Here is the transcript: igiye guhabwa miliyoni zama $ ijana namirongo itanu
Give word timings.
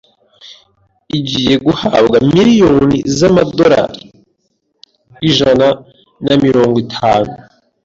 igiye 1.17 1.55
guhabwa 1.65 2.17
miliyoni 2.33 2.97
zama 3.17 3.43
$ 3.49 3.51
ijana 5.27 5.67
namirongo 6.25 6.77
itanu 6.87 7.31